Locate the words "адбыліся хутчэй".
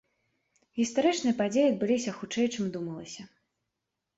1.73-2.51